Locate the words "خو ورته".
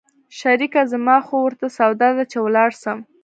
1.25-1.67